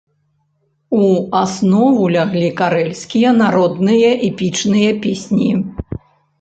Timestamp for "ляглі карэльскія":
2.15-3.35